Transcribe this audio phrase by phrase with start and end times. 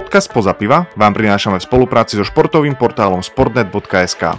[0.00, 4.32] Podcast Poza piva vám prinášame v spolupráci so športovým portálom sportnet.sk.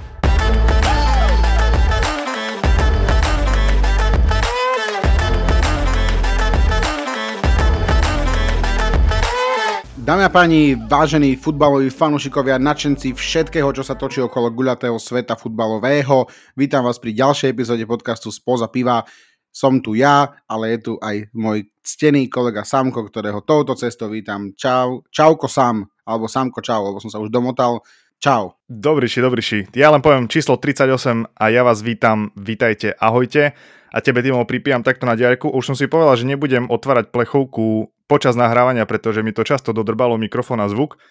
[10.01, 16.25] Dámy a páni, vážení futbaloví fanúšikovia, nadšenci všetkého, čo sa točí okolo guľatého sveta futbalového,
[16.57, 19.05] vítam vás pri ďalšej epizóde podcastu Spoza piva
[19.51, 24.55] som tu ja, ale je tu aj môj ctený kolega Samko, ktorého touto cestou vítam.
[24.55, 27.83] Čau, čauko Sam, alebo Samko čau, lebo som sa už domotal.
[28.21, 28.53] Čau.
[28.69, 29.73] Dobrý ši.
[29.73, 33.57] Ja len poviem číslo 38 a ja vás vítam, vítajte, ahojte.
[33.91, 35.51] A tebe, Timo, pripijam takto na diaľku.
[35.51, 40.15] Už som si povedal, že nebudem otvárať plechovku počas nahrávania, pretože mi to často dodrbalo
[40.15, 41.01] mikrofón a zvuk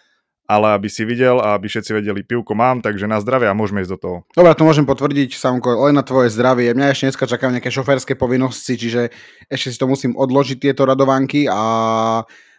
[0.47, 3.83] ale aby si videl a aby všetci vedeli, pivko mám, takže na zdravie a môžeme
[3.83, 4.17] ísť do toho.
[4.35, 6.75] Dobre, to môžem potvrdiť, Samko, len na tvoje zdravie.
[6.75, 9.15] Mňa ešte dneska čakajú nejaké šoférske povinnosti, čiže
[9.47, 11.61] ešte si to musím odložiť tieto radovánky a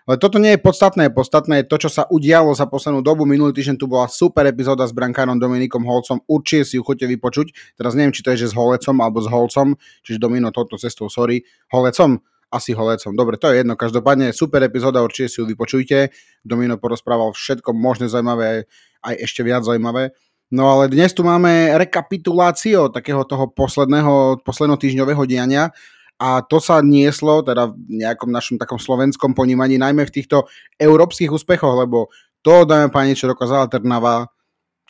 [0.10, 1.14] ale toto nie je podstatné.
[1.14, 3.30] Podstatné je to, čo sa udialo za poslednú dobu.
[3.30, 6.26] Minulý týždeň tu bola super epizóda s brankárom Dominikom Holcom.
[6.26, 7.78] Určite si ju chodite vypočuť.
[7.78, 9.78] Teraz neviem, či to je, že s Holecom alebo s Holcom.
[10.02, 11.46] Čiže Domino touto cestou, sorry.
[11.70, 12.18] Holecom
[12.52, 13.16] asi holecom.
[13.16, 13.80] Dobre, to je jedno.
[13.80, 16.12] Každopádne super epizóda, určite si ju vypočujte.
[16.44, 18.68] Domino porozprával všetko možné zaujímavé,
[19.02, 20.12] aj ešte viac zaujímavé.
[20.52, 24.44] No ale dnes tu máme rekapituláciu takého toho posledného,
[24.76, 25.72] týždňového diania
[26.20, 31.32] a to sa nieslo teda v nejakom našom takom slovenskom ponímaní, najmä v týchto európskych
[31.32, 32.12] úspechoch, lebo
[32.44, 34.28] to, dáme páni, čo dokázala Trnava,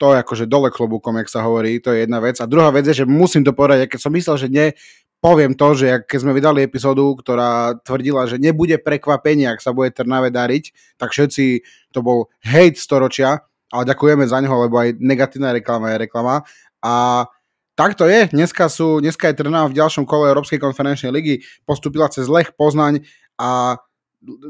[0.02, 2.42] to je akože dole klobúkom, jak sa hovorí, to je jedna vec.
[2.42, 4.73] A druhá vec je, že musím to povedať, keď som myslel, že nie,
[5.22, 9.94] poviem to, že keď sme vydali epizódu, ktorá tvrdila, že nebude prekvapenie, ak sa bude
[9.94, 11.62] Trnave dariť, tak všetci,
[11.94, 16.36] to bol hate storočia, ale ďakujeme za neho, lebo aj negatívna reklama je reklama.
[16.82, 17.26] A
[17.78, 22.10] tak to je, dneska, sú, dneska je Trnava v ďalšom kole Európskej konferenčnej ligy, postupila
[22.10, 23.06] cez Lech Poznaň
[23.38, 23.78] a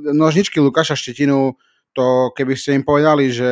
[0.08, 1.60] nožničky Lukáša Štetinu,
[1.92, 3.52] to keby ste im povedali, že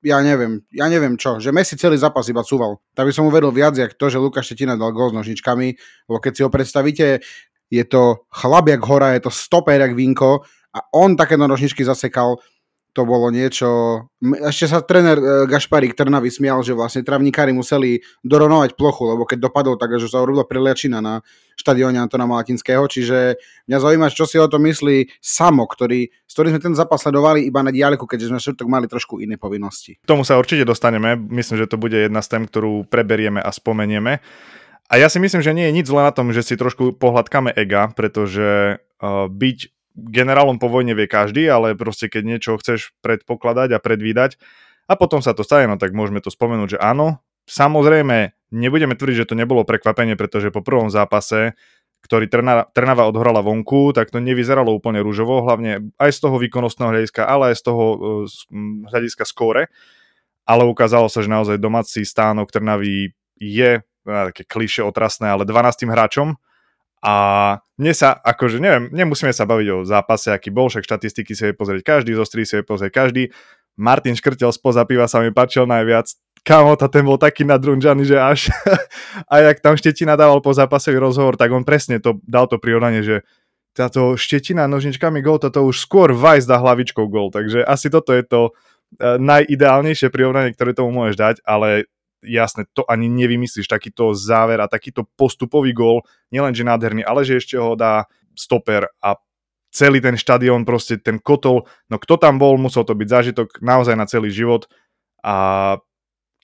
[0.00, 2.80] ja neviem, ja neviem čo, že Messi celý zápas iba cúval.
[2.96, 5.68] Tak by som uvedol viac, jak to, že Lukáš Štetina dal gol s nožničkami,
[6.08, 7.20] lebo keď si ho predstavíte,
[7.70, 10.42] je to chlap jak hora, je to stoper jak vinko
[10.74, 12.40] a on také nožničky zasekal
[12.90, 13.68] to bolo niečo...
[14.20, 19.46] Ešte sa tréner e, Gašparík Trnavy smial, že vlastne travníkári museli doronovať plochu, lebo keď
[19.46, 21.22] dopadol tak, že sa urobila preliačina na
[21.54, 23.38] štadióne Antona Malatinského, čiže
[23.70, 27.46] mňa zaujíma, čo si o tom myslí Samo, ktorý, s ktorým sme ten zápas sledovali
[27.46, 30.02] iba na diálku, keďže sme štvrtok mali trošku iné povinnosti.
[30.02, 33.50] K tomu sa určite dostaneme, myslím, že to bude jedna z tém, ktorú preberieme a
[33.54, 34.18] spomenieme.
[34.90, 37.54] A ja si myslím, že nie je nič zle na tom, že si trošku pohľadkáme
[37.54, 43.76] ega, pretože uh, byť generálom po vojne vie každý, ale proste keď niečo chceš predpokladať
[43.76, 44.40] a predvídať
[44.90, 47.22] a potom sa to stane, no tak môžeme to spomenúť, že áno.
[47.50, 51.58] Samozrejme, nebudeme tvrdiť, že to nebolo prekvapenie, pretože po prvom zápase,
[52.02, 56.90] ktorý Trnava, Trnava odhrala vonku, tak to nevyzeralo úplne rúžovo, hlavne aj z toho výkonnostného
[56.90, 57.98] hľadiska, ale aj z toho uh,
[58.90, 59.68] hľadiska skóre.
[60.48, 65.86] Ale ukázalo sa, že naozaj domáci stánok Trnavy je také kliše otrasné, ale 12.
[65.86, 66.34] hráčom,
[67.00, 67.14] a
[67.80, 71.54] mne sa, akože neviem, nemusíme sa baviť o zápase, aký bol, však štatistiky si vie
[71.56, 73.32] pozrieť každý, zo si vie pozrieť každý.
[73.80, 76.12] Martin Škrtel spoza piva sa mi páčil najviac.
[76.44, 78.40] Kámo, to ten bol taký nadrunžaný, že až.
[79.32, 83.00] a jak tam Štetina dával po zápasový rozhovor, tak on presne to dal to prirovnanie,
[83.00, 83.24] že
[83.72, 87.32] táto Štetina nožničkami gol, toto už skôr Vice dá hlavičkou gol.
[87.32, 91.88] Takže asi toto je to uh, najideálnejšie prirovnanie, ktoré tomu môžeš dať, ale
[92.24, 97.56] jasné, to ani nevymyslíš, takýto záver a takýto postupový gól, nielenže nádherný, ale že ešte
[97.56, 99.16] ho dá stoper a
[99.70, 103.94] celý ten štadión, proste ten kotol, no kto tam bol, musel to byť zážitok naozaj
[103.94, 104.66] na celý život
[105.22, 105.78] a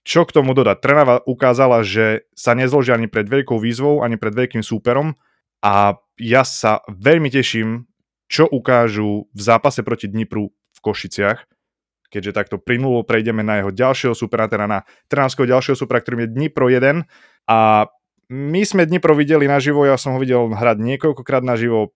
[0.06, 0.78] čo k tomu dodať?
[0.78, 5.18] Trnava ukázala, že sa nezložia ani pred veľkou výzvou, ani pred veľkým súperom
[5.58, 7.90] a ja sa veľmi teším,
[8.30, 11.55] čo ukážu v zápase proti Dnipru v Košiciach,
[12.08, 14.78] keďže takto plynulo prejdeme na jeho ďalšieho supera, teda na
[15.10, 17.04] Trnavského ďalšieho supera, ktorým je Dnipro 1
[17.50, 17.58] a
[18.26, 21.94] my sme Dnipro videli naživo, ja som ho videl hrať niekoľkokrát naživo,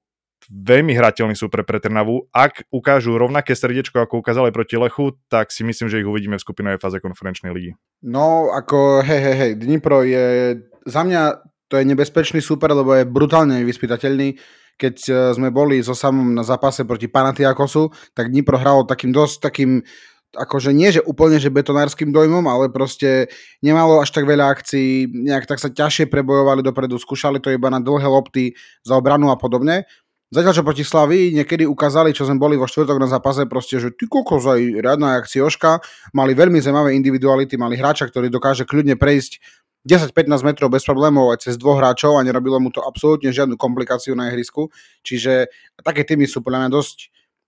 [0.48, 2.30] veľmi hrateľný super pre Trnavu.
[2.32, 6.44] Ak ukážu rovnaké srdiečko, ako ukázali proti Lechu, tak si myslím, že ich uvidíme v
[6.44, 7.76] skupinovej fáze konferenčnej ligy.
[8.00, 10.56] No, ako hej, hej, hej, Dnipro je,
[10.88, 14.40] za mňa to je nebezpečný super, lebo je brutálne vyspytateľný
[14.80, 19.36] keď e, sme boli so samom na zápase proti Panatiakosu, tak Dnipro hralo takým dosť
[19.44, 19.84] takým
[20.30, 23.26] akože nie, že úplne, že betonárským dojmom, ale proste
[23.60, 27.82] nemalo až tak veľa akcií, nejak tak sa ťažšie prebojovali dopredu, skúšali to iba na
[27.82, 28.54] dlhé lopty
[28.86, 29.90] za obranu a podobne.
[30.30, 33.90] Zatiaľ, čo proti Slavii niekedy ukázali, čo sme boli vo štvrtok na zápase, proste, že
[33.90, 35.82] ty kokos aj riadna akcioška,
[36.14, 39.42] mali veľmi zaujímavé individuality, mali hráča, ktorý dokáže kľudne prejsť
[39.88, 44.12] 10-15 metrov bez problémov aj cez dvoch hráčov a nerobilo mu to absolútne žiadnu komplikáciu
[44.12, 44.68] na ihrisku.
[45.00, 45.48] Čiže
[45.80, 46.98] také týmy sú podľa mňa dosť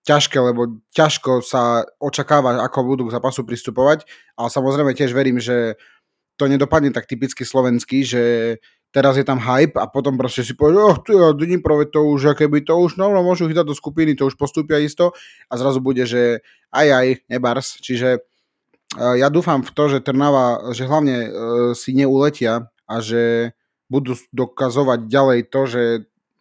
[0.02, 5.78] ťažké, lebo ťažko sa očakáva, ako budú k zápasu pristupovať, ale samozrejme tiež verím, že
[6.40, 8.22] to nedopadne tak typicky slovenský, že
[8.90, 12.34] teraz je tam hype a potom proste si povie, oh, tu ja, Dniprove to už,
[12.34, 15.14] keby to už, no, no môžu chytať do skupiny, to už postupia isto.
[15.48, 16.42] A zrazu bude, že
[16.74, 18.26] aj aj, nebars, čiže
[18.96, 21.30] ja dúfam v to, že Trnava, že hlavne uh,
[21.72, 23.54] si neuletia a že
[23.88, 25.82] budú dokazovať ďalej to, že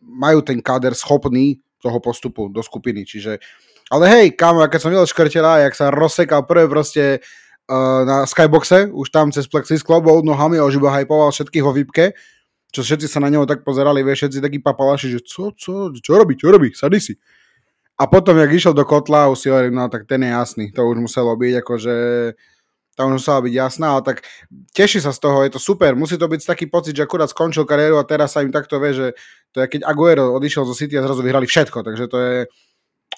[0.01, 3.39] majú ten káder schopný toho postupu do skupiny, čiže
[3.91, 8.87] ale hej, kam, keď som videl Škrtela, jak sa rozsekal prvé proste uh, na skyboxe,
[8.87, 12.15] už tam cez plexisklo bol nohami a už iba hypoval všetkých vo výpke,
[12.71, 16.11] čo všetci sa na neho tak pozerali, vieš, všetci takí papalaši, že co, co, čo
[16.15, 17.13] robí, čo robí, sady si.
[18.01, 20.81] A potom, jak išiel do kotla, už si hovorím, no tak ten je jasný, to
[20.81, 21.95] už muselo byť, akože
[22.97, 24.25] tam už musela byť jasná, ale tak
[24.73, 27.61] teší sa z toho, je to super, musí to byť taký pocit, že akurát skončil
[27.61, 29.07] kariéru a teraz sa im takto vie, že
[29.53, 32.35] to je keď Aguero odišiel zo City a zrazu vyhrali všetko, takže to je,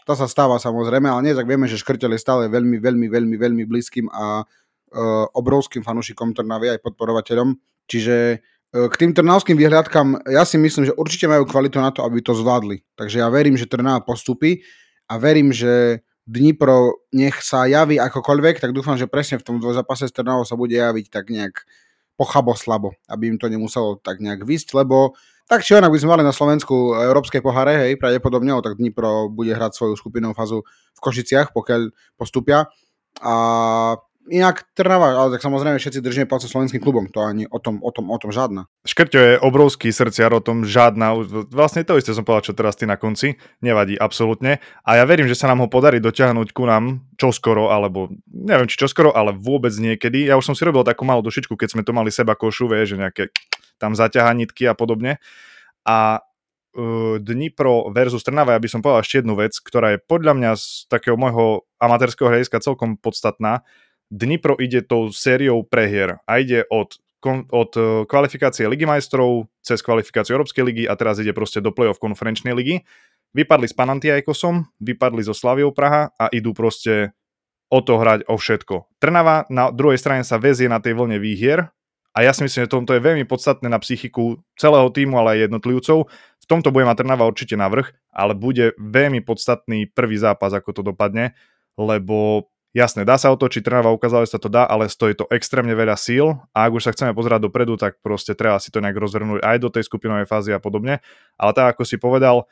[0.03, 3.35] to sa stáva samozrejme, ale nie, tak vieme, že Škrtel je stále veľmi, veľmi, veľmi,
[3.39, 7.55] veľmi blízkym a uh, obrovským fanúšikom Trnavy aj podporovateľom,
[7.87, 8.43] čiže
[8.73, 12.33] k tým trnavským vyhľadkám, ja si myslím, že určite majú kvalitu na to, aby to
[12.33, 12.81] zvládli.
[12.97, 14.65] Takže ja verím, že Trnava postupí
[15.05, 20.09] a verím, že Dnipro nech sa javí akokoľvek, tak dúfam, že presne v tom zápase
[20.09, 21.67] s Trnavou sa bude javiť tak nejak
[22.17, 26.15] pochabo slabo, aby im to nemuselo tak nejak vysť, lebo tak či onak by sme
[26.15, 30.63] mali na Slovensku európskej pohare, hej, pravdepodobne, tak Dnipro bude hrať svoju skupinovú fázu
[30.95, 32.71] v Košiciach, pokiaľ postupia.
[33.19, 33.35] A
[34.31, 37.91] inak Trnava, ale tak samozrejme všetci držíme palce slovenským klubom, to ani o tom, o
[37.91, 38.71] tom, o tom žiadna.
[38.87, 41.19] Škrťo je obrovský srdciar, o tom žiadna,
[41.51, 45.27] vlastne to isté som povedal, čo teraz ty na konci, nevadí absolútne a ja verím,
[45.27, 49.75] že sa nám ho podarí dotiahnuť ku nám čoskoro, alebo neviem či čoskoro, ale vôbec
[49.75, 50.31] niekedy.
[50.31, 52.87] Ja už som si robil takú malú dušičku, keď sme to mali seba košu, vie,
[52.87, 53.31] že nejaké
[53.81, 55.19] tam zaťahanitky a podobne.
[55.83, 60.33] A uh, Dnipro versus Trnava, ja by som povedal ešte jednu vec, ktorá je podľa
[60.39, 63.67] mňa z takého môjho amatérskeho hľadiska celkom podstatná
[64.13, 67.01] Dnipro ide tou sériou prehier a ide od,
[67.49, 71.97] od e, kvalifikácie Ligy majstrov cez kvalifikáciu Európskej ligy a teraz ide proste do play-off
[71.97, 72.85] konferenčnej ligy.
[73.33, 77.17] Vypadli s Panantiaikosom, vypadli so Slaviou Praha a idú proste
[77.73, 79.01] o to hrať o všetko.
[79.01, 81.73] Trnava na druhej strane sa vezie na tej vlne výhier
[82.13, 85.49] a ja si myslím, že tomto je veľmi podstatné na psychiku celého týmu, ale aj
[85.49, 86.05] jednotlivcov.
[86.13, 90.81] V tomto bude mať Trnava určite navrh, ale bude veľmi podstatný prvý zápas, ako to
[90.85, 91.33] dopadne,
[91.73, 95.77] lebo Jasné, dá sa otočiť, Trnava ukázala, že sa to dá, ale stojí to extrémne
[95.77, 98.97] veľa síl a ak už sa chceme pozerať dopredu, tak proste treba si to nejak
[98.97, 100.97] rozhrnúť aj do tej skupinovej fázy a podobne.
[101.37, 102.49] Ale tak, ako si povedal,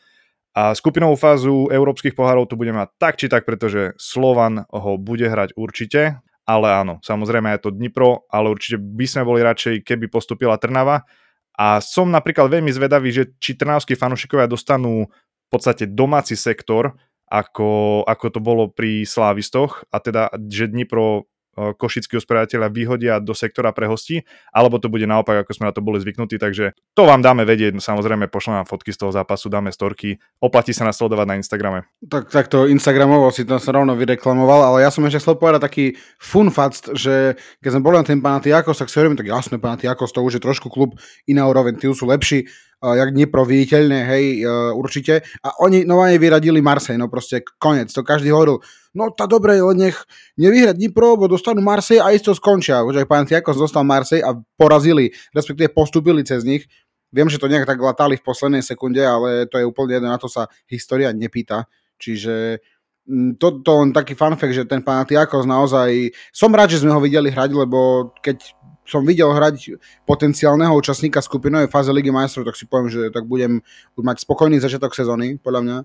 [0.52, 5.26] a skupinovú fázu európskych pohárov tu budeme mať tak či tak, pretože Slovan ho bude
[5.26, 10.12] hrať určite, ale áno, samozrejme je to Dnipro, ale určite by sme boli radšej, keby
[10.12, 11.08] postupila Trnava.
[11.56, 17.00] A som napríklad veľmi zvedavý, že či trnavskí fanúšikovia dostanú v podstate domáci sektor,
[17.32, 21.24] ako, ako to bolo pri Slávistoch a teda, že Dnipro
[21.56, 25.74] e, košickí uspredateľa vyhodia do sektora pre hosti, alebo to bude naopak, ako sme na
[25.74, 29.48] to boli zvyknutí, takže to vám dáme vedieť, samozrejme pošlem vám fotky z toho zápasu,
[29.48, 31.88] dáme storky, oplatí sa nás sledovať na Instagrame.
[32.04, 35.64] Tak, tak to Instagramovo si to sa rovno vyreklamoval, ale ja som ešte chcel povedať
[35.64, 35.86] taký
[36.20, 40.12] fun fact, že keď sme boli na tým Panatiakos, tak si hovorím, tak jasné, Panatiakos
[40.12, 41.00] to už je trošku klub
[41.32, 42.52] iná úroveň, tí sú lepší,
[42.82, 45.22] jak Dnipro viditeľne, hej, uh, určite.
[45.46, 47.94] A oni normálne vyradili Marsej, no proste konec.
[47.94, 48.58] To každý hovoril,
[48.98, 50.02] no tá dobre, nech
[50.42, 52.82] nevyhrať Dnipro, bo dostanú Marsej a isto skončia.
[52.82, 56.66] Už aj pán Tiakos dostal Marsej a porazili, respektíve postupili cez nich.
[57.14, 60.18] Viem, že to nejak tak latali v poslednej sekunde, ale to je úplne jedno, na
[60.18, 61.68] to sa história nepýta.
[62.00, 62.64] Čiže
[63.06, 66.16] mm, to, len taký fact, že ten Panatiakos naozaj...
[66.32, 69.78] Som rád, že sme ho videli hrať, lebo keď som videl hrať
[70.10, 73.62] potenciálneho účastníka skupinovej fáze Ligy majstrov, tak si poviem, že tak budem
[73.96, 75.78] mať spokojný začiatok sezóny, podľa mňa.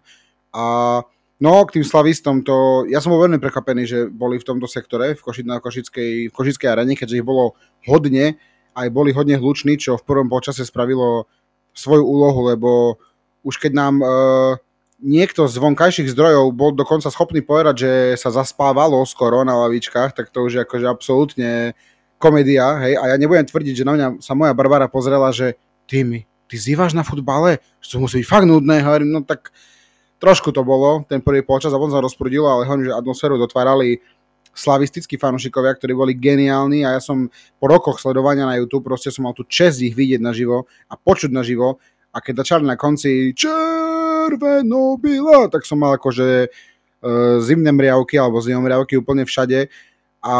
[0.56, 0.64] A
[1.40, 5.12] no, k tým slavistom, to, ja som bol veľmi prekvapený, že boli v tomto sektore,
[5.14, 8.40] v, Koši, na Košickej, v Košickej arene, keďže ich bolo hodne,
[8.76, 11.28] aj boli hodne hluční, čo v prvom počase spravilo
[11.76, 12.70] svoju úlohu, lebo
[13.44, 14.06] už keď nám e,
[15.04, 20.32] niekto z vonkajších zdrojov bol dokonca schopný povedať, že sa zaspávalo skoro na lavičkách, tak
[20.32, 21.76] to už je akože absolútne
[22.16, 26.02] komédia, hej, a ja nebudem tvrdiť, že na mňa sa moja Barbara pozrela, že ty
[26.02, 27.60] mi, ty zývaš na futbale?
[27.84, 29.52] Že to musí byť fakt nudné, hovorím, no tak
[30.16, 34.00] trošku to bolo, ten prvý počas a potom sa rozprudilo, ale hovorím, že atmosféru dotvárali
[34.56, 37.28] slavistickí fanúšikovia, ktorí boli geniálni a ja som
[37.60, 41.28] po rokoch sledovania na YouTube proste som mal tu čest ich vidieť naživo a počuť
[41.28, 41.76] naživo
[42.08, 48.40] a keď začali na konci červeno bylo, tak som mal akože uh, zimné mriavky alebo
[48.40, 49.68] zimomriavky úplne všade
[50.26, 50.36] a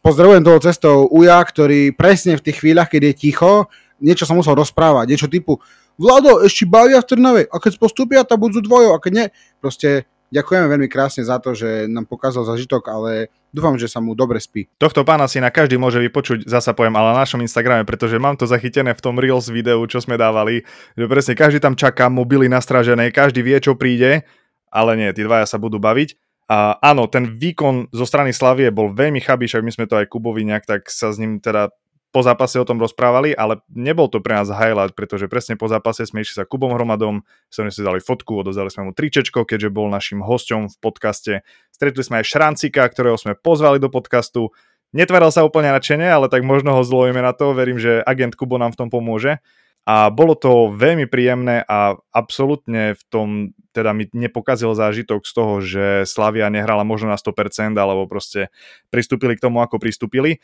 [0.00, 3.68] pozdravujem toho cestou Uja, ktorý presne v tých chvíľach, keď je ticho,
[4.00, 5.60] niečo sa musel rozprávať, niečo typu
[5.94, 9.26] Vlado, ešte bavia v Trnave, a keď postupia, tak budú dvojo, a keď nie,
[9.62, 14.18] proste ďakujeme veľmi krásne za to, že nám pokázal zažitok, ale dúfam, že sa mu
[14.18, 14.66] dobre spí.
[14.74, 18.34] Tohto pána si na každý môže vypočuť, zasa poviem, ale na našom Instagrame, pretože mám
[18.34, 20.66] to zachytené v tom Reels videu, čo sme dávali,
[20.98, 24.26] že presne každý tam čaká, mobily nastražené, každý vie, čo príde,
[24.74, 26.18] ale nie, tí dvaja sa budú baviť.
[26.44, 30.12] A áno, ten výkon zo strany Slavie bol veľmi chabý, však my sme to aj
[30.12, 31.72] Kubovi nejak tak sa s ním teda
[32.14, 36.06] po zápase o tom rozprávali, ale nebol to pre nás highlight, pretože presne po zápase
[36.06, 39.90] sme išli sa Kubom Hromadom, sme si dali fotku, odozali sme mu tričečko, keďže bol
[39.90, 41.32] našim hosťom v podcaste.
[41.74, 44.54] Stretli sme aj Šrancika, ktorého sme pozvali do podcastu.
[44.94, 48.62] Netváral sa úplne nadšene, ale tak možno ho zlojíme na to, verím, že agent Kubo
[48.62, 49.42] nám v tom pomôže.
[49.82, 53.28] A bolo to veľmi príjemné a absolútne v tom
[53.74, 58.54] teda mi nepokazil zážitok z toho, že Slavia nehrala možno na 100%, alebo proste
[58.94, 60.38] pristúpili k tomu, ako pristúpili.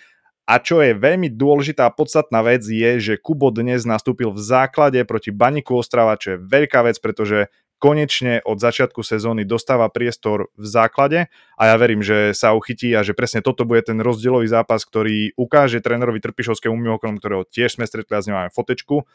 [0.50, 4.98] A čo je veľmi dôležitá a podstatná vec je, že Kubo dnes nastúpil v základe
[5.06, 10.66] proti Baniku Ostrava, čo je veľká vec, pretože konečne od začiatku sezóny dostáva priestor v
[10.68, 14.84] základe a ja verím, že sa uchytí a že presne toto bude ten rozdielový zápas,
[14.84, 19.08] ktorý ukáže trénerovi Trpišovskému mimochodom, ktorého tiež sme stretli a z máme fotečku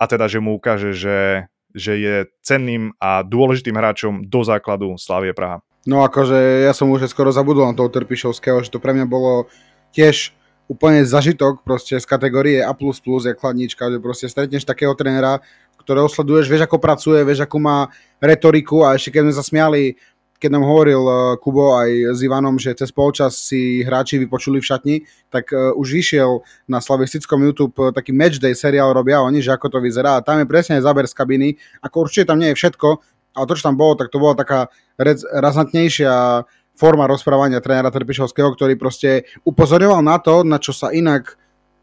[0.00, 5.34] a teda, že mu ukáže, že, že je cenným a dôležitým hráčom do základu Slavie
[5.34, 5.62] Praha.
[5.88, 9.48] No akože ja som už skoro zabudol na toho Trpišovského, že to pre mňa bolo
[9.96, 10.36] tiež
[10.70, 15.42] úplne zažitok proste z kategórie A++, jak chladnička, že proste stretneš takého trénera,
[15.82, 17.90] ktorého sleduješ, vieš ako pracuje, vieš ako má
[18.22, 19.98] retoriku a ešte keď sme sa smiali,
[20.40, 24.64] keď nám hovoril uh, Kubo aj s Ivanom, že cez polčas si hráči vypočuli v
[24.64, 24.96] šatni,
[25.28, 29.76] tak uh, už vyšiel na slavistickom YouTube uh, taký matchday seriál robia oni, že ako
[29.76, 30.16] to vyzerá.
[30.16, 32.88] A tam je presne záber z kabiny, ako určite tam nie je všetko,
[33.36, 34.72] ale to, čo tam bolo, tak to bola taká
[35.36, 41.36] razantnejšia forma rozprávania trénera Trpišovského, ktorý proste upozorňoval na to, na čo sa inak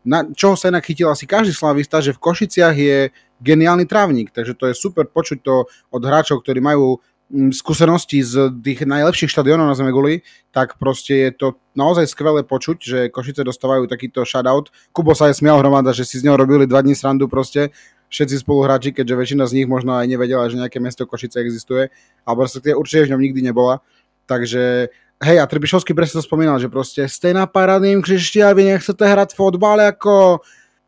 [0.08, 3.12] na čoho sa inak chytil asi každý slavista, že v Košiciach je
[3.44, 8.88] geniálny trávnik, takže to je super počuť to od hráčov, ktorí majú skúsenosti z tých
[8.88, 10.24] najlepších štadionov na Zemeguli,
[10.56, 14.72] tak proste je to naozaj skvelé počuť, že Košice dostávajú takýto shoutout.
[14.96, 17.76] Kubo sa aj smial hromada, že si z neho robili dva dní srandu proste,
[18.08, 21.92] všetci spoluhráči, keďže väčšina z nich možno aj nevedela, že nejaké mesto Košice existuje,
[22.24, 23.84] alebo určite v ňom nikdy nebola.
[24.24, 24.88] Takže
[25.20, 29.04] hej, a Trbišovský presne to spomínal, že proste ste na parádnym křišti a vy nechcete
[29.04, 30.40] hrať fotbal ako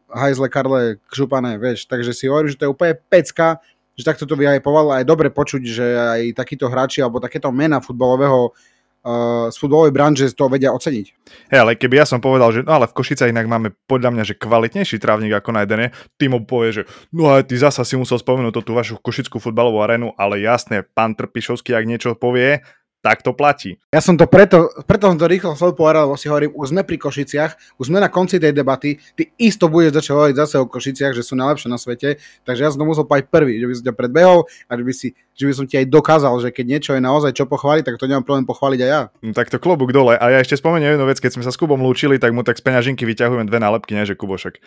[0.10, 1.86] hajzle Karle Kžupané, vieš.
[1.86, 3.60] Takže si hovorím, že to je úplne pecka,
[3.99, 7.83] že takto to vyhypoval a je dobre počuť, že aj takíto hráči alebo takéto mena
[7.83, 8.55] futbalového
[9.03, 11.07] uh, z futbalovej branže to vedia oceniť.
[11.51, 14.23] Hej, ale keby ja som povedal, že no ale v Košice inak máme podľa mňa,
[14.23, 17.99] že kvalitnejší trávnik ako na jedene, ty mu povie, že no ale ty zasa si
[17.99, 22.63] musel spomenúť tú vašu košickú futbalovú arénu, ale jasne, pán Trpišovský, ak niečo povie,
[22.99, 23.79] tak to platí.
[23.95, 26.81] Ja som to preto, preto som to rýchlo chcel povedať, lebo si hovorím, už sme
[26.83, 30.67] pri Košiciach, už sme na konci tej debaty, ty isto budeš začať hovoriť zase o
[30.67, 33.73] Košiciach, že sú najlepšie na svete, takže ja som to musel povedať prvý, že by
[33.79, 36.65] som ťa predbehol a že by, si, že by som ti aj dokázal, že keď
[36.67, 39.01] niečo je naozaj čo pochváliť, tak to nemám problém pochváliť aj ja.
[39.23, 40.19] No, tak to klobúk dole.
[40.19, 42.59] A ja ešte spomeniem jednu vec, keď sme sa s Kubom lúčili, tak mu tak
[42.59, 44.59] z peňažinky vyťahujem dve nálepky, nie že Kubo, však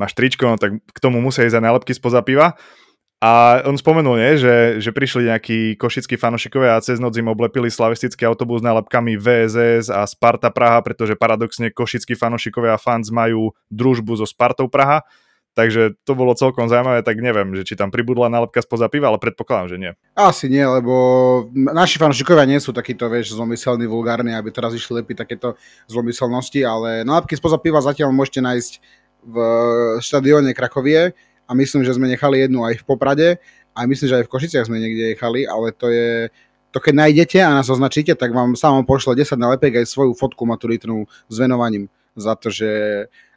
[0.00, 2.56] máš tričko, no tak k tomu musia ísť aj nálepky spoza piva.
[3.16, 7.72] A on spomenul, nie, že, že prišli nejakí košickí fanošikovia a cez noc im oblepili
[7.72, 14.20] slavistický autobus nálepkami VSS a Sparta Praha, pretože paradoxne košickí fanošikovia a fans majú družbu
[14.20, 15.00] so Spartou Praha.
[15.56, 19.16] Takže to bolo celkom zaujímavé, tak neviem, že či tam pribudla nálepka spoza piva, ale
[19.16, 19.92] predpokladám, že nie.
[20.12, 20.92] Asi nie, lebo
[21.56, 25.56] naši fanúšikovia nie sú takíto, vieš, zlomyselní, vulgárni, aby teraz išli lepiť takéto
[25.88, 28.72] zlomyselnosti, ale nálepky spoza piva zatiaľ môžete nájsť
[29.24, 29.36] v
[30.04, 33.28] štadióne Krakovie, a myslím, že sme nechali jednu aj v Poprade
[33.72, 36.28] a myslím, že aj v Košiciach sme niekde nechali, ale to je,
[36.74, 40.44] to keď nájdete a nás označíte, tak vám sám pošle 10 nalepek aj svoju fotku
[40.44, 41.86] maturitnú s venovaním
[42.16, 42.70] za to, že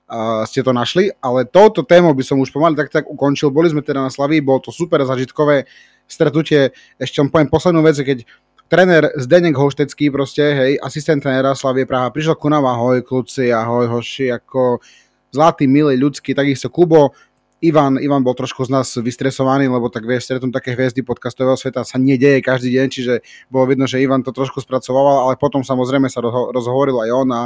[0.10, 3.54] uh, ste to našli, ale touto tému by som už pomaly tak, tak ukončil.
[3.54, 5.70] Boli sme teda na Slaví, bolo to super zažitkové
[6.10, 6.74] stretnutie.
[6.98, 8.26] Ešte vám poviem poslednú vec, keď
[8.70, 13.90] tréner Zdenek Hoštecký, proste, hej, asistent trénera Slavie Praha, prišiel ku nám, ahoj kluci, ahoj
[13.90, 14.82] hoši, ako
[15.34, 17.14] zlatý, milý, ľudský, takisto Kubo,
[17.60, 21.84] Ivan, Ivan bol trošku z nás vystresovaný, lebo tak vieš, stretnúť také hviezdy podcastového sveta
[21.84, 23.14] sa nedieje každý deň, čiže
[23.52, 27.42] bolo vidno, že Ivan to trošku spracoval, ale potom samozrejme sa rozhovoril aj on a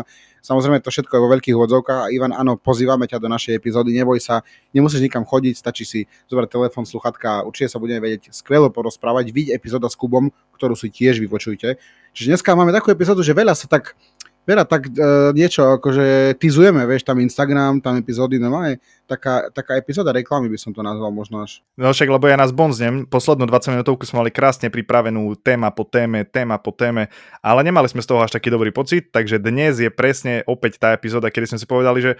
[0.45, 3.89] samozrejme to všetko je vo veľkých úvodzovkách a Ivan, áno, pozývame ťa do našej epizódy,
[3.89, 8.29] neboj sa, nemusíš nikam chodiť, stačí si zobrať telefón, sluchatka a určite sa budeme vedieť
[8.29, 9.33] skvelo porozprávať.
[9.33, 11.81] Vidť epizóda s Kubom, ktorú si tiež vypočujte.
[12.13, 13.97] Čiže dneska máme takú epizódu, že veľa sa tak
[14.43, 18.75] Vera, tak uh, niečo, akože tizujeme, vieš, tam Instagram, tam epizódy, no aj
[19.07, 21.63] taká, taká epizóda reklamy by som to nazval možno až.
[21.79, 25.87] No však, lebo ja nás bonznem, poslednú 20 minútovku sme mali krásne pripravenú téma po
[25.87, 27.07] téme, téma po téme,
[27.39, 30.91] ale nemali sme z toho až taký dobrý pocit, takže dnes je presne opäť tá
[30.91, 32.11] epizóda, kedy sme si povedali, že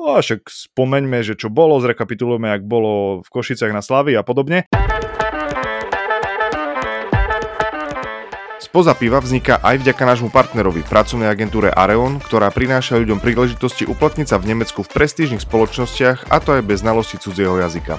[0.00, 4.64] o, však spomeňme, že čo bolo, zrekapitulujeme, ak bolo v Košiciach na Slavy a podobne.
[8.66, 14.26] Spoza piva vzniká aj vďaka nášmu partnerovi, pracovnej agentúre Areon, ktorá prináša ľuďom príležitosti uplatniť
[14.26, 17.94] sa v Nemecku v prestížnych spoločnostiach a to aj bez znalosti cudzieho jazyka.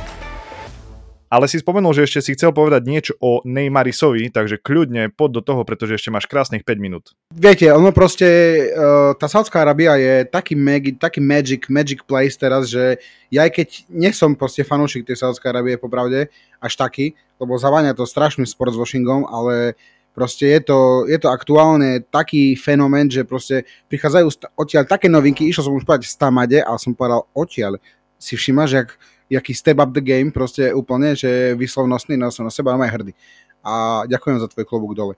[1.31, 5.39] Ale si spomenul, že ešte si chcel povedať niečo o Neymarisovi, takže kľudne pod do
[5.39, 7.15] toho, pretože ešte máš krásnych 5 minút.
[7.31, 8.27] Viete, ono proste,
[8.71, 12.99] uh, tá Saudská Arábia je taký, mag, taký magic, magic place teraz, že
[13.31, 16.27] ja aj keď nesom proste fanúšik tej Saudskej Arábie, popravde,
[16.59, 19.79] až taký, lebo zaváňa to strašný sport s washingom, ale
[20.17, 25.69] Proste je to, je to aktuálne taký fenomén, že proste prichádzajú odtiaľ také novinky, išiel
[25.69, 27.77] som už povedať v Stamade, ale som povedal odtiaľ.
[28.17, 28.89] Si všimáš, jak,
[29.29, 33.13] jaký step up the game, proste úplne, že vyslovnostný, no som na seba aj hrdý.
[33.61, 35.13] A ďakujem za tvoj klobúk dole.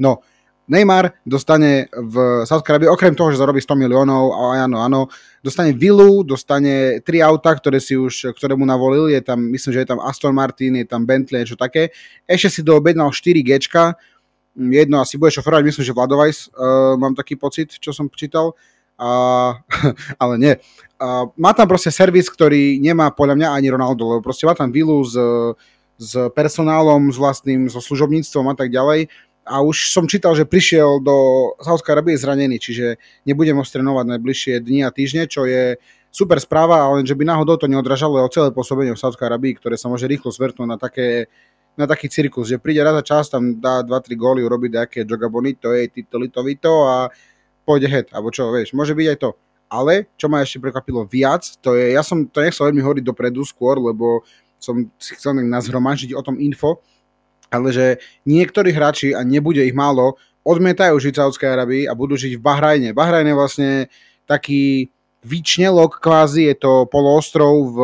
[0.00, 0.24] No,
[0.64, 5.00] Neymar dostane v Saudskej Arabii, okrem toho, že zarobí 100 miliónov, a áno, áno,
[5.44, 9.80] dostane vilu, dostane tri auta, ktoré, si už, ktoré mu navolil, je tam, myslím, že
[9.84, 11.92] je tam Aston Martin, je tam Bentley, niečo také.
[12.24, 13.96] Ešte si doobednal 4 Gčka,
[14.58, 18.52] jedno asi bude šoferovať, myslím, že Vladovajs, uh, mám taký pocit, čo som čítal,
[18.98, 19.54] uh,
[20.22, 20.54] ale nie.
[20.98, 24.74] Uh, má tam proste servis, ktorý nemá podľa mňa ani Ronaldo, lebo proste má tam
[24.74, 25.14] vilu s,
[25.98, 29.06] s personálom, s vlastným, so služobníctvom a tak ďalej.
[29.48, 31.16] A už som čítal, že prišiel do
[31.64, 35.80] Saudskej Arabie zranený, čiže nebude môcť trénovať najbližšie dni a týždne, čo je
[36.12, 39.76] super správa, ale že by náhodou to neodražalo o celé pôsobenie v Saudskej Arabii, ktoré
[39.80, 41.32] sa môže rýchlo zvrtnúť na také
[41.78, 45.30] na taký cirkus, že príde raz za čas, tam dá 2-3 góly, urobí nejaké joga
[45.30, 47.06] bonito, jej tito, lito, vito a
[47.62, 49.30] pôjde head, alebo čo, vieš, môže byť aj to.
[49.68, 53.46] Ale, čo ma ešte prekvapilo viac, to je, ja som to nechcel veľmi hovoriť dopredu
[53.46, 54.26] skôr, lebo
[54.58, 56.82] som si chcel nazhromažiť o tom info,
[57.52, 57.86] ale že
[58.26, 62.90] niektorí hráči, a nebude ich málo, odmietajú žiť Saudskej Arabii a budú žiť v Bahrajne.
[62.96, 63.70] Bahrajne je vlastne
[64.24, 64.90] taký
[65.28, 67.78] Výčnelok kvázi, je to poloostrov v,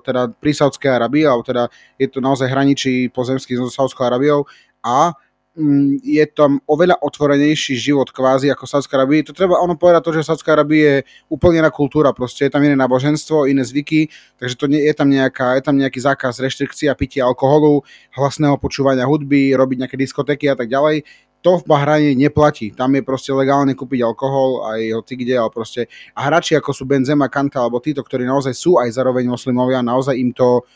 [0.00, 1.68] teda pri Saudskej Arabii, alebo teda
[2.00, 4.48] je to naozaj hraničí pozemský so Saudskou Arabiou
[4.80, 5.12] a
[5.52, 9.20] mm, je tam oveľa otvorenejší život kvázi ako Saudská Arabii.
[9.28, 10.96] To treba ono povedať to, že Saudská Arabii je
[11.28, 14.08] úplne iná kultúra, proste je tam iné náboženstvo, iné zvyky,
[14.40, 17.84] takže to nie, je, tam nejaká, je tam nejaký zákaz reštrikcií a pitia alkoholu,
[18.16, 21.04] hlasného počúvania hudby, robiť nejaké diskotéky a tak ďalej
[21.40, 22.74] to v Bahrajne neplatí.
[22.74, 26.82] Tam je proste legálne kúpiť alkohol aj hoci kde, ale proste a hráči ako sú
[26.84, 30.66] Benzema, Kanta alebo títo, ktorí naozaj sú aj zároveň moslimovia, naozaj im to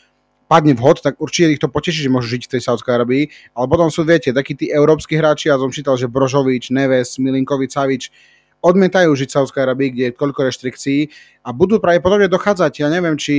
[0.47, 3.23] padne vhod, tak určite ich to poteší, že môžu žiť v tej Saudskej Arabii.
[3.57, 7.71] Ale potom sú, viete, takí tí európsky hráči, ja som čítal, že Brožovič, Neves, Milinkovič,
[7.73, 8.03] Savič,
[8.63, 10.99] odmietajú žiť v Saudskej Arabii, kde je toľko reštrikcií
[11.43, 13.35] a budú pravdepodobne dochádzať, ja neviem, či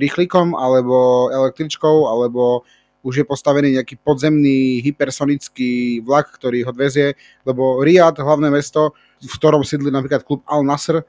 [0.00, 2.64] rýchlikom, alebo električkou, alebo
[3.02, 9.34] už je postavený nejaký podzemný hypersonický vlak, ktorý ho odvezie, lebo Riyadh, hlavné mesto, v
[9.38, 11.02] ktorom sídli napríklad klub Al Nasr,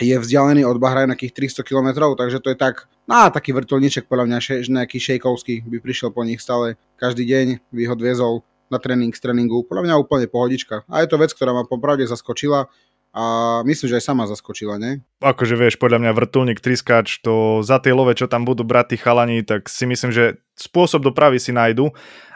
[0.00, 4.24] je vzdialený od Bahrajna nejakých 300 km, takže to je tak, no taký vrtulníček podľa
[4.32, 8.34] mňa, že nejaký šejkovský by prišiel po nich stále každý deň, by ho odviezol
[8.72, 10.86] na tréning z tréningu, podľa mňa úplne pohodička.
[10.86, 12.70] A je to vec, ktorá ma popravde zaskočila,
[13.10, 13.24] a
[13.66, 15.02] myslím, že aj sama zaskočila, ne?
[15.18, 18.96] Akože vieš, podľa mňa vrtulník, triskáč, to za tie love, čo tam budú brať tí
[19.02, 21.90] chalani, tak si myslím, že spôsob dopravy si nájdu.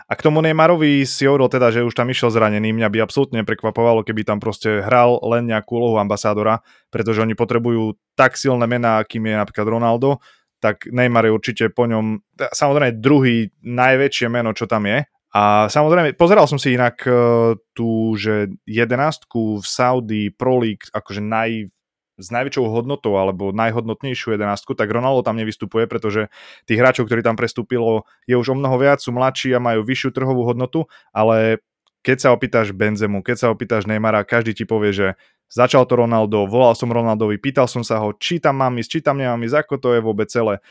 [0.05, 2.77] A k tomu Neymarovi si hovoril teda, že už tam išiel zranený.
[2.77, 6.61] Mňa by absolútne prekvapovalo, keby tam proste hral len nejakú úlohu ambasádora,
[6.93, 10.21] pretože oni potrebujú tak silné mená, akým je napríklad Ronaldo,
[10.61, 16.14] tak Neymar je určite po ňom, samozrejme druhý najväčšie meno, čo tam je, a samozrejme,
[16.14, 21.75] pozeral som si inak uh, tú, že jedenastku v Saudi Pro League, akože naj,
[22.14, 26.31] s najväčšou hodnotou alebo najhodnotnejšiu jedenastku, tak Ronaldo tam nevystupuje, pretože
[26.70, 30.14] tých hráčov, ktorí tam prestúpilo, je už o mnoho viac, sú mladší a majú vyššiu
[30.14, 31.59] trhovú hodnotu, ale
[32.07, 35.07] keď sa opýtaš Benzemu, keď sa opýtaš Neymara, každý ti povie, že
[35.51, 38.99] začal to Ronaldo, volal som Ronaldovi, pýtal som sa ho, či tam mám ísť, či
[39.03, 40.62] tam nemám ísť, ako to je vôbec celé.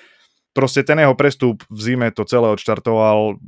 [0.53, 3.41] Proste ten jeho prestup v zime to celé odštartoval,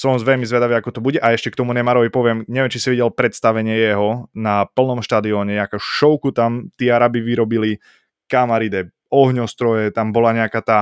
[0.00, 1.20] som veľmi zvedavý, ako to bude.
[1.20, 5.60] A ešte k tomu Neymarovi poviem, neviem, či si videl predstavenie jeho na plnom štadióne,
[5.60, 7.84] nejaká šovku tam tí Arabi vyrobili,
[8.24, 10.78] kamaride, ohňostroje, tam bola nejaká tá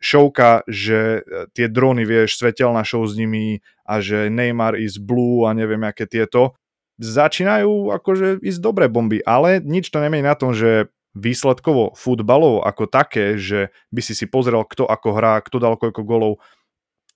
[0.00, 5.44] šovka, že e, tie drony, vieš, svetelná show s nimi a že Neymar is blue
[5.44, 6.56] a neviem, aké tieto.
[6.96, 12.90] Začínajú akože ísť dobré bomby, ale nič to nemení na tom, že výsledkovo futbalov ako
[12.90, 16.42] také, že by si si pozrel, kto ako hrá, kto dal koľko golov,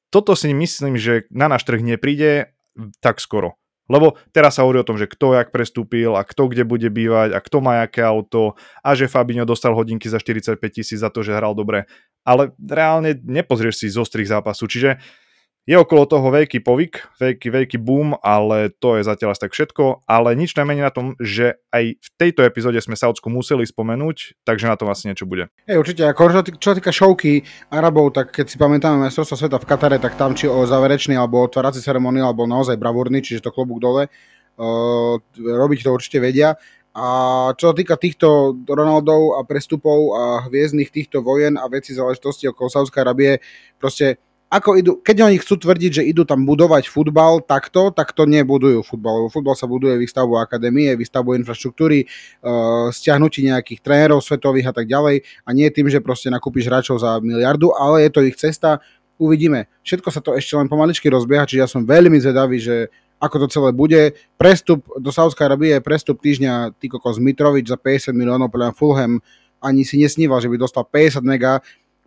[0.09, 2.53] toto si myslím, že na náš trh nepríde
[3.01, 3.59] tak skoro.
[3.89, 7.33] Lebo teraz sa hovorí o tom, že kto jak prestúpil a kto kde bude bývať
[7.33, 8.53] a kto má aké auto
[8.85, 11.89] a že Fabinho dostal hodinky za 45 tisíc za to, že hral dobre.
[12.21, 14.69] Ale reálne nepozrieš si zo strých zápasu.
[14.69, 15.01] Čiže
[15.69, 20.09] je okolo toho veľký povyk, veľký, veľký boom, ale to je zatiaľ asi tak všetko.
[20.09, 24.65] Ale nič nemení na tom, že aj v tejto epizóde sme Saudsku museli spomenúť, takže
[24.65, 25.53] na tom asi niečo bude.
[25.69, 26.09] Hej, určite.
[26.09, 30.33] Ako čo, týka šovky Arabov, tak keď si pamätáme majstrovstvo sveta v Katare, tak tam
[30.33, 34.09] či o záverečný alebo otvárací ceremoniál bol naozaj bravúrny, čiže to klobúk dole.
[35.39, 36.59] robiť to určite vedia.
[36.99, 37.09] A
[37.55, 42.67] čo sa týka týchto Ronaldov a prestupov a hviezdnych týchto vojen a veci záležitosti okolo
[42.67, 43.39] Saudskej Arabie,
[43.79, 48.25] proste ako idú, keď oni chcú tvrdiť, že idú tam budovať futbal takto, tak to
[48.25, 54.73] nebudujú futbal, lebo futbal sa buduje výstavbu akadémie, výstavbu infraštruktúry, uh, stiahnutí nejakých trénerov svetových
[54.73, 58.21] a tak ďalej a nie tým, že proste nakúpiš hráčov za miliardu, ale je to
[58.25, 58.81] ich cesta,
[59.21, 59.69] uvidíme.
[59.85, 62.89] Všetko sa to ešte len pomaličky rozbieha, čiže ja som veľmi zvedavý, že
[63.21, 64.15] ako to celé bude.
[64.39, 69.19] Prestup do Saudskej Arabie prestup týždňa ty kokos Mitrovič za 50 miliónov, podľa Fulham
[69.59, 71.59] ani si nesníval, že by dostal 50 mega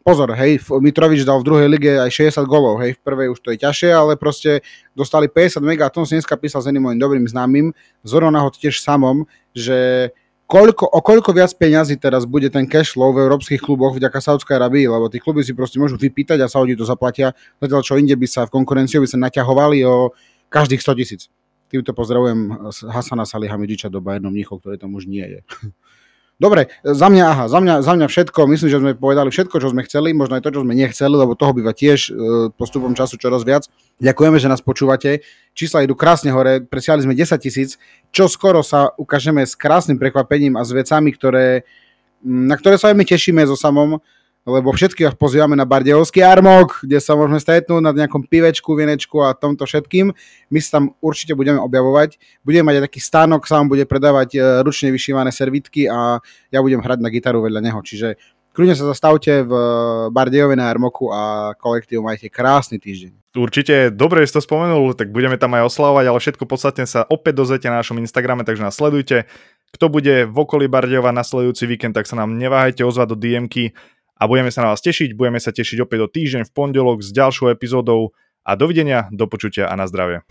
[0.02, 3.54] pozor, hej, Mitrovič dal v druhej lige aj 60 golov, hej, v prvej už to
[3.54, 4.66] je ťažšie, ale proste
[4.98, 8.50] dostali 50 mega, a tom som dneska písal s jedným mojim dobrým známym, Zorona ho
[8.50, 10.10] tiež samom, že
[10.52, 14.60] koľko, o koľko viac peňazí teraz bude ten cash flow v európskych kluboch vďaka Saudskej
[14.60, 17.32] Arabii, lebo tí kluby si proste môžu vypýtať a Saudi to zaplatia,
[17.64, 20.12] zatiaľ čo inde by sa v konkurencii by sa naťahovali o
[20.52, 21.22] každých 100 tisíc.
[21.72, 25.40] Týmto pozdravujem Hasana Salihamidžiča do Bayernu Mníchov, ktorý tam už nie je.
[26.42, 29.70] Dobre, za mňa, aha, za mňa, za mňa všetko, myslím, že sme povedali všetko, čo
[29.70, 32.12] sme chceli, možno aj to, čo sme nechceli, lebo toho býva tiež e,
[32.58, 33.70] postupom času čoraz viac.
[34.02, 35.22] Ďakujeme, že nás počúvate.
[35.54, 37.78] Čísla idú krásne hore, presiahli sme 10 tisíc,
[38.10, 41.62] čo skoro sa ukážeme s krásnym prekvapením a s vecami, ktoré,
[42.26, 44.02] na ktoré sa aj my tešíme so samom
[44.42, 49.22] lebo všetky vás pozývame na Bardejovský armok, kde sa môžeme stretnúť na nejakom pivečku, vienečku
[49.22, 50.10] a tomto všetkým.
[50.50, 52.18] My sa tam určite budeme objavovať.
[52.42, 56.18] Budeme mať aj taký stánok, sa vám bude predávať e, ručne vyšívané servitky a
[56.50, 57.80] ja budem hrať na gitaru vedľa neho.
[57.86, 58.18] Čiže
[58.58, 59.54] kľudne sa zastavte v
[60.10, 63.38] Bardejove na Armoku a kolektív majte krásny týždeň.
[63.38, 67.46] Určite, dobre si to spomenul, tak budeme tam aj oslavovať, ale všetko podstatne sa opäť
[67.46, 69.30] dozviete na našom Instagrame, takže nás sledujte.
[69.72, 73.72] Kto bude v okolí Bardejova nasledujúci víkend, tak sa nám neváhajte ozvať do DMky
[74.22, 75.18] a budeme sa na vás tešiť.
[75.18, 78.14] Budeme sa tešiť opäť o týždeň v pondelok s ďalšou epizódou
[78.46, 80.22] a dovidenia, do počutia a na zdravie.